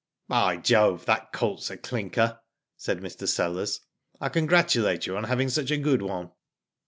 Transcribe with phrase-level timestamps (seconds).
[0.19, 2.39] '* By Jove, that colt's a clinker,"
[2.75, 3.27] said Mr.
[3.27, 3.81] Sellers."
[4.19, 6.31] I congratulate you on having such a good one."